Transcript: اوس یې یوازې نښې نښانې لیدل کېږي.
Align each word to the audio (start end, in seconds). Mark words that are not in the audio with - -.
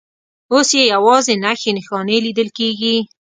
اوس 0.53 0.69
یې 0.77 0.83
یوازې 0.93 1.33
نښې 1.43 1.71
نښانې 1.77 2.17
لیدل 2.25 2.49
کېږي. 2.57 2.95